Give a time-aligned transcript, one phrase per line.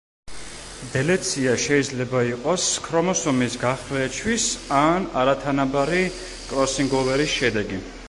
[0.93, 4.49] დელეცია შეიძლება იყოს ქრომოსომის გახლეჩვის
[4.81, 7.85] ან არათანაბარი კროსინგოვერის შედეგი.